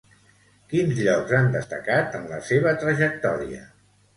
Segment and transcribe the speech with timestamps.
[0.73, 3.63] Quins llocs han destacat en la seva trajectòria?